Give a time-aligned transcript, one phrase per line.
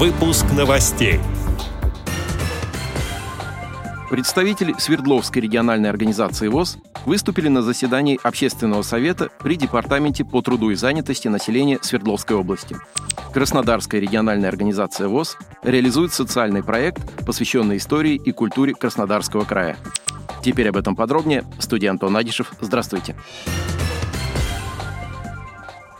[0.00, 1.20] Выпуск новостей.
[4.08, 10.74] Представители Свердловской региональной организации ВОЗ выступили на заседании Общественного совета при Департаменте по труду и
[10.74, 12.78] занятости населения Свердловской области.
[13.34, 19.76] Краснодарская региональная организация ВОЗ реализует социальный проект, посвященный истории и культуре Краснодарского края.
[20.42, 21.44] Теперь об этом подробнее.
[21.58, 22.54] Студия Антон Адишев.
[22.62, 23.16] Здравствуйте.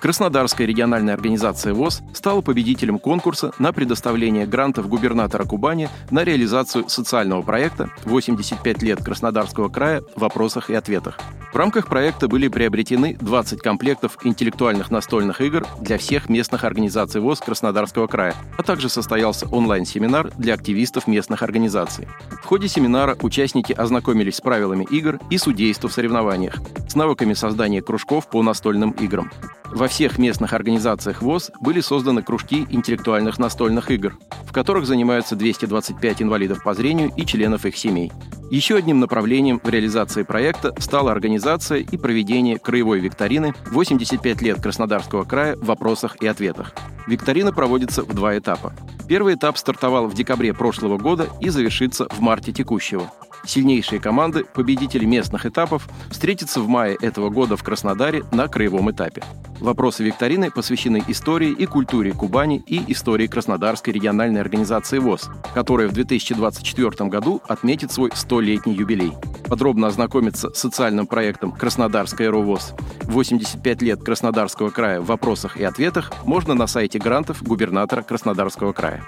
[0.00, 7.42] Краснодарская региональная организация ВОЗ стала победителем конкурса на предоставление грантов губернатора Кубани на реализацию социального
[7.42, 11.18] проекта «85 лет Краснодарского края в вопросах и ответах».
[11.52, 17.40] В рамках проекта были приобретены 20 комплектов интеллектуальных настольных игр для всех местных организаций ВОЗ
[17.40, 22.08] Краснодарского края, а также состоялся онлайн-семинар для активистов местных организаций.
[22.42, 27.82] В ходе семинара участники ознакомились с правилами игр и судейства в соревнованиях, с навыками создания
[27.82, 29.30] кружков по настольным играм.
[29.72, 36.22] Во всех местных организациях ВОЗ были созданы кружки интеллектуальных настольных игр, в которых занимаются 225
[36.22, 38.10] инвалидов по зрению и членов их семей.
[38.50, 45.22] Еще одним направлением в реализации проекта стала организация и проведение краевой викторины «85 лет Краснодарского
[45.22, 46.74] края в вопросах и ответах».
[47.06, 48.72] Викторина проводится в два этапа.
[49.08, 53.12] Первый этап стартовал в декабре прошлого года и завершится в марте текущего.
[53.44, 59.22] Сильнейшие команды, победители местных этапов, встретятся в мае этого года в Краснодаре на краевом этапе.
[59.60, 65.92] Вопросы викторины посвящены истории и культуре Кубани и истории Краснодарской региональной организации ВОЗ, которая в
[65.92, 69.12] 2024 году отметит свой 100-летний юбилей.
[69.48, 72.74] Подробно ознакомиться с социальным проектом «Краснодарская РОВОЗ»
[73.04, 79.04] 85 лет Краснодарского края в вопросах и ответах можно на сайте грантов губернатора Краснодарского края.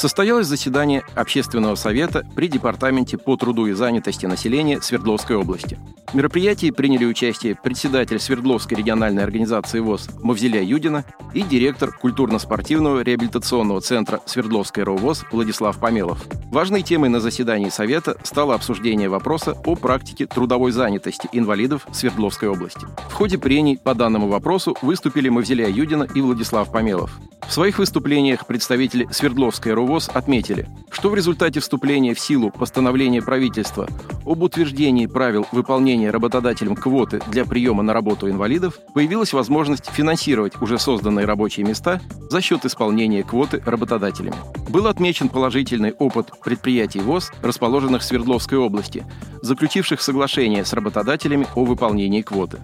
[0.00, 5.78] Состоялось заседание Общественного совета при Департаменте по труду и занятости населения Свердловской области.
[6.06, 13.82] В мероприятии приняли участие председатель Свердловской региональной организации ВОЗ Мавзеля Юдина и директор культурно-спортивного реабилитационного
[13.82, 16.24] центра Свердловской РОВОЗ Владислав Помелов.
[16.50, 22.86] Важной темой на заседании Совета стало обсуждение вопроса о практике трудовой занятости инвалидов Свердловской области.
[23.10, 27.20] В ходе прений по данному вопросу выступили Мавзеля Юдина и Владислав Помелов.
[27.50, 33.88] В своих выступлениях представители Свердловской РОВОЗ отметили, что в результате вступления в силу постановления правительства
[34.24, 40.78] об утверждении правил выполнения работодателем квоты для приема на работу инвалидов появилась возможность финансировать уже
[40.78, 42.00] созданные рабочие места
[42.30, 44.36] за счет исполнения квоты работодателями.
[44.68, 49.04] Был отмечен положительный опыт предприятий ВОЗ, расположенных в Свердловской области,
[49.42, 52.60] заключивших соглашение с работодателями о выполнении квоты.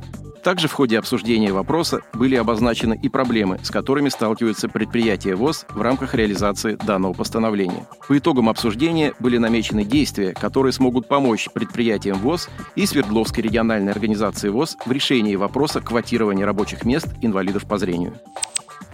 [0.47, 5.83] Также в ходе обсуждения вопроса были обозначены и проблемы, с которыми сталкиваются предприятия ВОЗ в
[5.83, 7.89] рамках реализации данного постановления.
[8.07, 14.49] По итогам обсуждения были намечены действия, которые смогут помочь предприятиям ВОЗ и Свердловской региональной организации
[14.49, 18.15] ВОЗ в решении вопроса квотирования рабочих мест инвалидов по зрению.